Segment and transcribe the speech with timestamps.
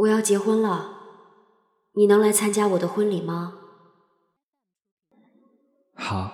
[0.00, 0.92] 我要结婚了，
[1.92, 3.58] 你能来参加我的婚礼吗？
[5.94, 6.32] 好。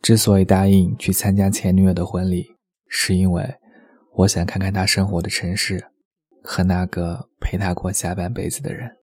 [0.00, 2.54] 之所以答应去参加前女友的婚礼，
[2.86, 3.56] 是因为
[4.18, 5.90] 我想看看她生活的城市，
[6.44, 8.96] 和那个陪她过下半辈子的人。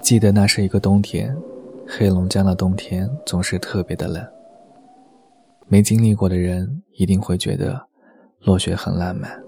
[0.00, 1.36] 记得那是一个冬天，
[1.86, 4.41] 黑龙江的冬天总是特别的冷。
[5.72, 7.88] 没经历过的人一定会觉得
[8.40, 9.42] 落雪很浪漫，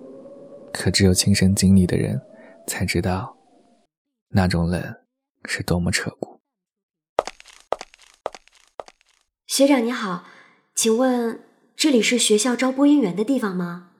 [0.73, 2.19] 可只有亲身经历的人
[2.66, 3.37] 才知道
[4.30, 4.82] 那种冷
[5.45, 6.41] 是多么彻骨。
[9.46, 10.24] 学长你好，
[10.74, 11.41] 请问
[11.77, 13.91] 这里是学校招播音员的地方吗？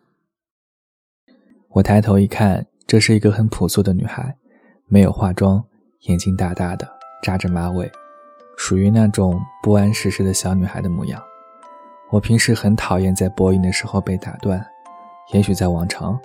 [1.73, 4.38] 我抬头一看，这是一个很朴素的女孩，
[4.87, 5.62] 没有化妆，
[6.04, 6.91] 眼睛大大的，
[7.23, 7.93] 扎着马尾，
[8.56, 11.23] 属于那种不谙世事的小女孩的模样。
[12.11, 14.65] 我平时很讨厌在播音的时候被打断，
[15.33, 16.17] 也许在往常，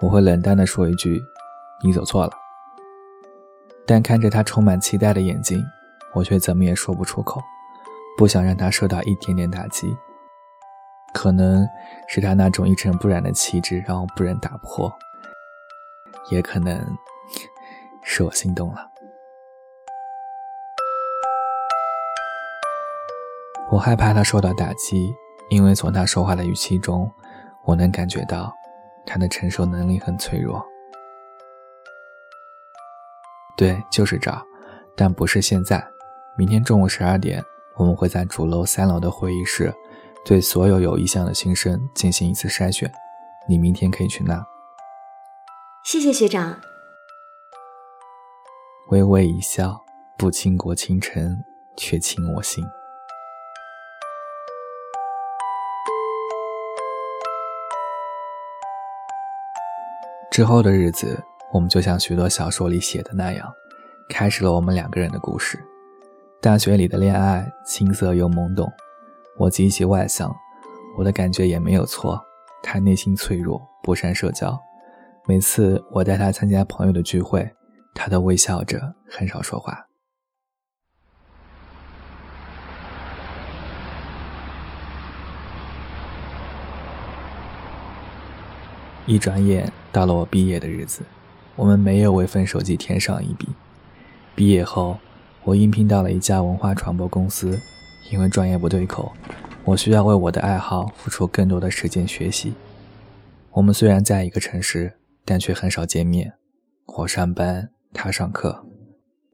[0.00, 1.20] 我会冷淡地说一句
[1.84, 2.32] ：“你走错了。”
[3.86, 5.62] 但看着他充满期待的眼睛，
[6.14, 7.42] 我却怎么也说不出口，
[8.16, 9.94] 不想让他受到一点点打击。
[11.12, 11.68] 可能
[12.08, 14.90] 是他那种一尘不染的气质让我不忍打破，
[16.30, 16.96] 也可能
[18.02, 18.90] 是我心动了。
[23.70, 25.12] 我害怕他受到打击。
[25.50, 27.10] 因为从他说话的语气中，
[27.64, 28.52] 我能感觉到
[29.06, 30.64] 他的承受能力很脆弱。
[33.56, 34.42] 对，就是这儿，
[34.96, 35.84] 但不是现在。
[36.36, 37.40] 明天中午十二点，
[37.76, 39.72] 我们会在主楼三楼的会议室，
[40.24, 42.92] 对所有有意向的新生进行一次筛选。
[43.48, 44.44] 你明天可以去那。
[45.84, 46.60] 谢谢学长。
[48.88, 49.84] 微微一笑，
[50.18, 51.44] 不倾国倾城，
[51.76, 52.64] 却倾我心。
[60.34, 63.48] 之后的日子，我们就像许多小说里写的那样，
[64.08, 65.56] 开始了我们两个人的故事。
[66.40, 68.68] 大学里的恋爱青涩又懵懂，
[69.38, 70.34] 我极其外向，
[70.98, 72.20] 我的感觉也没有错。
[72.64, 74.58] 他内心脆弱，不善社交。
[75.28, 77.48] 每次我带他参加朋友的聚会，
[77.94, 79.86] 他都微笑着，很少说话。
[89.06, 91.02] 一转眼到了我毕业的日子，
[91.56, 93.48] 我们没有为分手季添上一笔。
[94.34, 94.98] 毕业后，
[95.42, 97.60] 我应聘到了一家文化传播公司，
[98.10, 99.12] 因为专业不对口，
[99.64, 102.54] 我需要为我的爱好付出更多的时间学习。
[103.50, 104.94] 我们虽然在一个城市，
[105.24, 106.32] 但却很少见面。
[106.86, 108.64] 我上班，他上课，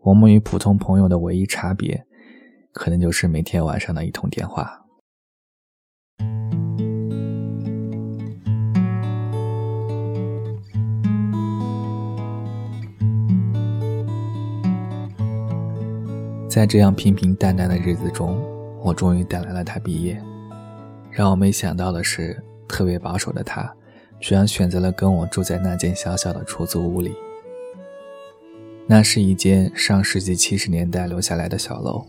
[0.03, 2.04] 我们与普通朋友的唯一差别，
[2.72, 4.84] 可能就是每天晚上的一通电话。
[16.50, 18.36] 在这样平平淡淡的日子中，
[18.82, 20.20] 我终于等来了他毕业。
[21.08, 23.72] 让我没想到的是，特别保守的他，
[24.18, 27.14] 居然选择了跟我住在那间小小的出租屋里。
[28.84, 32.04] 那是一间上世纪七十年代留下来的小楼，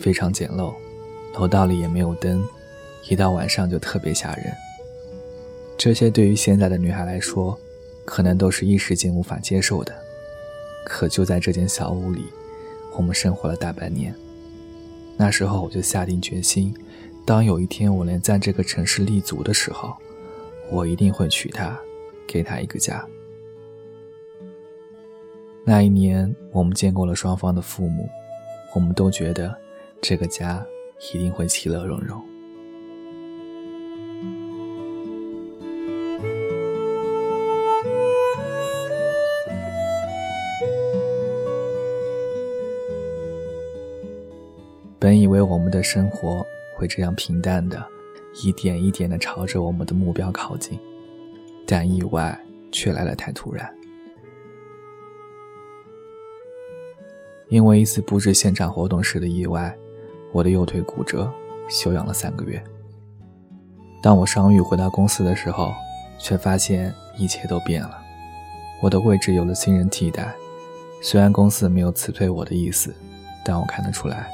[0.00, 0.72] 非常简陋，
[1.38, 2.42] 楼道里也没有灯，
[3.10, 4.46] 一到晚上就特别吓人。
[5.76, 7.58] 这些对于现在的女孩来说，
[8.06, 9.94] 可能都是一时间无法接受的。
[10.86, 12.24] 可就在这间小屋里。
[12.96, 14.14] 我们生活了大半年，
[15.16, 16.74] 那时候我就下定决心，
[17.24, 19.94] 当有一天我能在这个城市立足的时候，
[20.70, 21.78] 我一定会娶她，
[22.26, 23.04] 给她一个家。
[25.64, 28.08] 那一年，我们见过了双方的父母，
[28.74, 29.56] 我们都觉得
[30.00, 30.64] 这个家
[31.12, 32.22] 一定会其乐融融。
[45.04, 47.86] 本以为我们的生活会这样平淡的，
[48.42, 50.80] 一点一点的朝着我们的目标靠近，
[51.66, 52.40] 但意外
[52.72, 53.70] 却来得太突然。
[57.50, 59.76] 因为一次布置现场活动时的意外，
[60.32, 61.30] 我的右腿骨折，
[61.68, 62.64] 休养了三个月。
[64.02, 65.74] 当我伤愈回到公司的时候，
[66.18, 68.02] 却发现一切都变了，
[68.80, 70.34] 我的位置有了新人替代。
[71.02, 72.94] 虽然公司没有辞退我的意思，
[73.44, 74.30] 但我看得出来。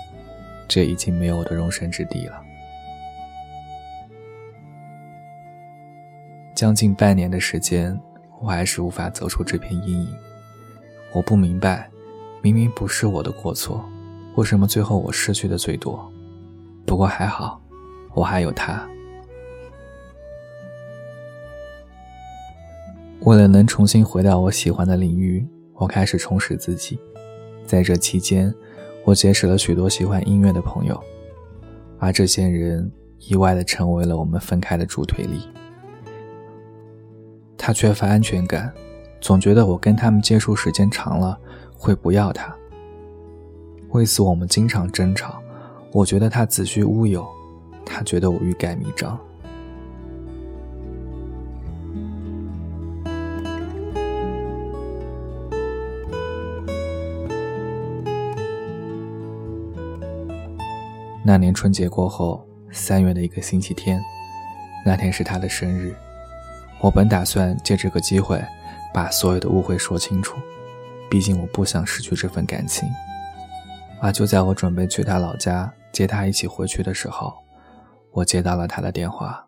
[0.71, 2.41] 这已经没有我的容身之地了。
[6.55, 8.01] 将近半年的时间，
[8.41, 10.17] 我还是无法走出这片阴影。
[11.13, 11.91] 我不明白，
[12.41, 13.85] 明明不是我的过错，
[14.37, 16.09] 为什么最后我失去的最多？
[16.87, 17.61] 不过还好，
[18.15, 18.89] 我还有他。
[23.23, 25.45] 为了能重新回到我喜欢的领域，
[25.75, 26.97] 我开始充实自己。
[27.67, 28.55] 在这期间。
[29.05, 31.01] 我结识了许多喜欢音乐的朋友，
[31.99, 35.49] 而这些人意外的成为了我们分开的助推力。
[37.57, 38.73] 他缺乏安全感，
[39.21, 41.39] 总觉得我跟他们接触时间长了
[41.75, 42.55] 会不要他。
[43.91, 45.43] 为此，我们经常争吵。
[45.93, 47.27] 我觉得他子虚乌有，
[47.85, 49.19] 他觉得我欲盖弥彰。
[61.31, 64.03] 那年春节过后，三月的一个星期天，
[64.85, 65.95] 那天是他的生日。
[66.81, 68.45] 我本打算借这个机会，
[68.93, 70.37] 把所有的误会说清楚，
[71.09, 72.89] 毕竟我不想失去这份感情。
[74.03, 77.33] 而就在我准备去他老家接他一起回去的时候，
[78.11, 79.47] 我接到了他的电话。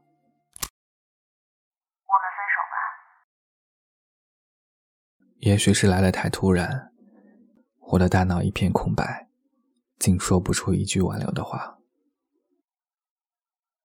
[2.07, 2.77] 我们分手吧。
[5.41, 6.93] 也许是来的太突然，
[7.89, 9.27] 我的大脑一片空白。
[10.03, 11.79] 竟说不出一句挽留的话。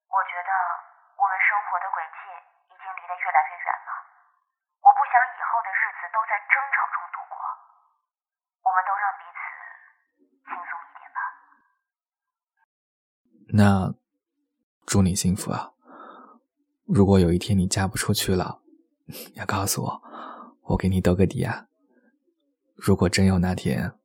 [0.09, 0.49] 我觉得
[1.13, 2.17] 我们生活的轨迹
[2.65, 3.89] 已经离得越来越远了。
[4.81, 7.37] 我不想以后的日子都在争吵中度过。
[8.65, 9.45] 我们都让彼此
[10.41, 11.21] 轻松一点吧。
[13.53, 13.93] 那
[14.87, 15.77] 祝你幸福啊！
[16.87, 18.63] 如果有一天你嫁不出去了，
[19.37, 20.01] 要告诉我，
[20.73, 21.67] 我给你兜个底啊。
[22.75, 23.96] 如果真有那天。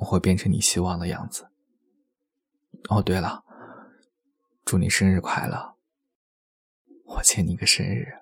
[0.00, 1.50] 我会变成你希望的样子。
[2.88, 3.44] 哦，对了，
[4.64, 5.76] 祝你生日快乐！
[7.04, 8.14] 我欠你个生日。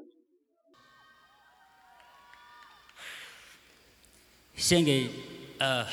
[4.55, 5.09] 献给
[5.59, 5.87] 呃。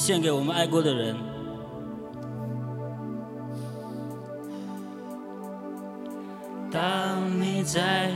[0.00, 1.14] 献给我们爱过的人。
[6.72, 8.10] 当你在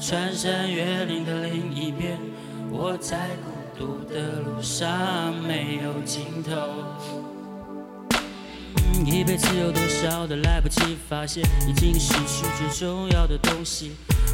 [0.00, 2.18] 穿山越岭的另一边，
[2.70, 3.28] 我在
[3.76, 6.52] 孤独的路上没有尽头。
[9.04, 13.92] 一辈子有多少的来不及发现，已经失去最重要的东西，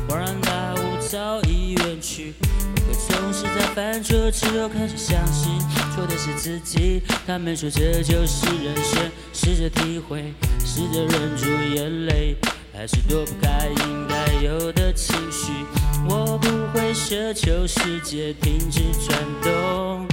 [0.08, 2.34] 恍然大悟早已远去。
[2.76, 5.58] 为何总是在犯错之后开始相信，
[5.94, 7.02] 错的是自己？
[7.26, 10.34] 他们说这就是人生，试着体会，
[10.64, 12.36] 试着忍住眼泪，
[12.72, 15.52] 还是躲不开应该有的情绪。
[16.08, 20.06] 我不会奢求世界停止转动。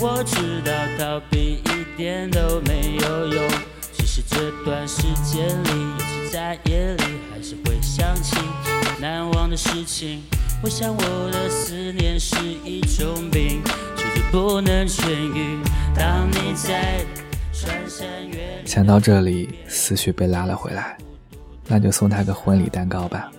[0.00, 3.48] 我知道逃避一点都没有用，
[3.96, 5.70] 只是这段时间里，
[6.30, 8.36] 在夜里还是会想起
[9.00, 10.22] 难忘的事情。
[10.62, 13.62] 我想我的思念是一种病，
[13.96, 15.58] 却不能痊愈。
[15.96, 17.04] 当你在
[17.52, 20.98] 穿山越想到这里，思绪被拉了回来，
[21.66, 23.30] 那就送他个婚礼蛋糕吧。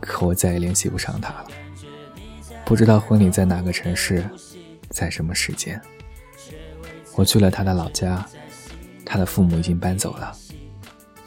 [0.00, 1.46] 可我再也联系不上他了，
[2.64, 4.24] 不知道婚礼在哪个城市。
[4.90, 5.80] 在什么时间？
[7.14, 8.26] 我去了他的老家，
[9.06, 10.36] 他的父母已经搬走了，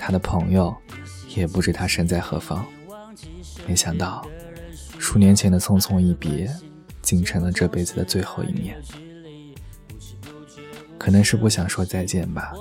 [0.06, 0.72] 他的朋友
[1.36, 2.64] 也不知他身在何方。
[3.66, 4.24] 没想到，
[5.00, 6.48] 数年前的匆匆一别，
[7.02, 8.80] 竟成了这辈子的最后一面。
[11.00, 12.54] 可能是不想说再见吧，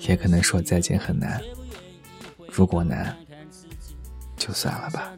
[0.00, 1.40] 也可能说再见很难。
[2.52, 3.16] 如果难，
[4.36, 5.12] 就算了吧。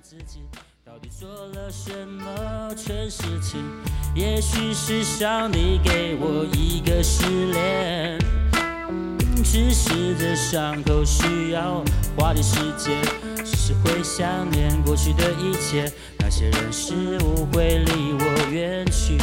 [4.14, 8.18] 也许是上帝给我一个失恋，
[9.42, 11.84] 只是这伤口需要
[12.16, 13.02] 花点时间，
[13.44, 19.18] 只是会想念过去的一切，那些人事物会离我远去，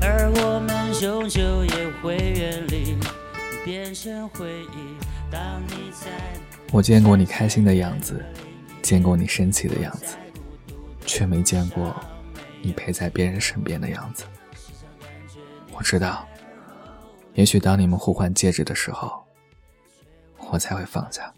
[0.00, 2.96] 而我们终究也会远离，
[3.64, 4.96] 变成回忆。
[5.30, 6.10] 当你在，
[6.70, 8.24] 我见过你开心的样子，
[8.82, 10.16] 见过你生气的样子。
[11.06, 11.94] 却没见过
[12.62, 14.24] 你陪在别人身边的样子。
[15.70, 16.26] 我知道，
[17.34, 19.26] 也许当你们互换戒指的时候，
[20.52, 21.34] 我才会放下。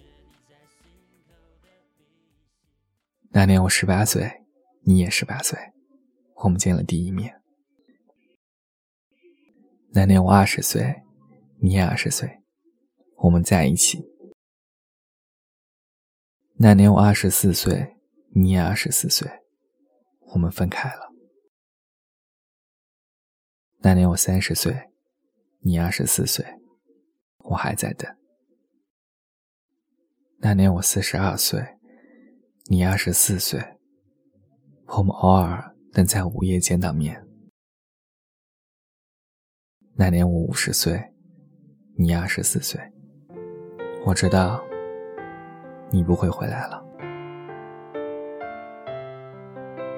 [3.30, 4.44] 那年我十八岁，
[4.82, 5.58] 你也十八岁，
[6.36, 7.42] 我们见了第一面。
[9.90, 11.02] 那年我二十岁，
[11.60, 12.42] 你也二十岁，
[13.16, 14.04] 我们在一起。
[16.58, 17.96] 那年我二十四岁，
[18.34, 19.30] 你也二十四岁。
[20.32, 21.12] 我们分开了。
[23.78, 24.90] 那年我三十岁，
[25.66, 26.46] 你二十四岁，
[27.38, 28.08] 我还在等。
[30.38, 31.60] 那年我四十二岁，
[32.66, 33.60] 你二十四岁，
[34.86, 37.26] 我们偶尔能在午夜见到面。
[39.96, 41.12] 那年我五十岁，
[41.98, 42.80] 你二十四岁，
[44.04, 44.64] 我知道
[45.90, 46.80] 你不会回来了。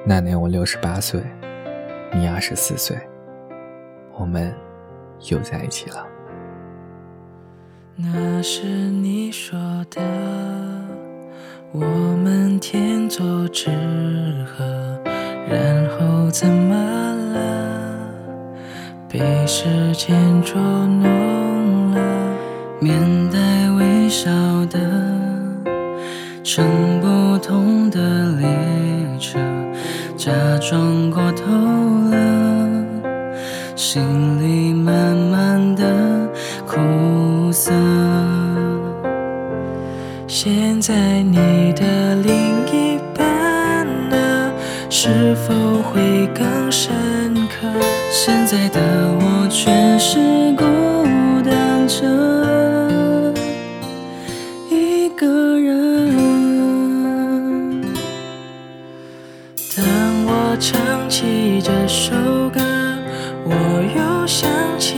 [0.07, 1.21] 那年我六十八岁，
[2.15, 2.97] 你二十四岁，
[4.19, 4.51] 我们
[5.31, 6.07] 又在一起了。
[7.97, 9.59] 那是你说
[9.91, 10.01] 的，
[11.73, 11.81] 我
[12.23, 13.71] 们天作之
[14.47, 14.65] 合，
[15.49, 16.75] 然后怎么
[17.35, 17.39] 了？
[19.09, 22.01] 被时间捉弄了，
[22.79, 23.39] 面带
[23.73, 24.31] 微笑
[24.67, 24.79] 的，
[26.45, 28.47] 乘不同的列
[29.19, 29.39] 车，
[30.17, 31.45] 假装过头
[32.11, 32.85] 了，
[33.75, 34.03] 心
[34.41, 34.58] 里
[45.09, 47.67] 是否会更深刻？
[48.11, 48.79] 现在的
[49.19, 50.63] 我却是孤
[51.43, 52.05] 单着
[54.71, 56.13] 一个人。
[59.75, 59.83] 当
[60.27, 62.15] 我唱起这首
[62.51, 62.61] 歌，
[63.47, 63.51] 我
[63.97, 64.47] 又想
[64.79, 64.98] 起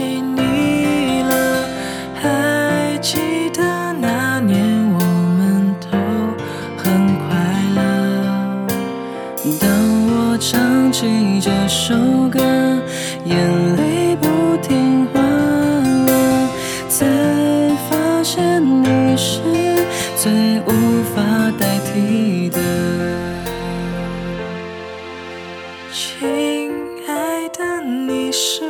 [25.93, 26.71] 亲
[27.05, 28.61] 爱的，你是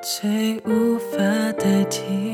[0.00, 1.18] 最无法
[1.58, 2.33] 代替。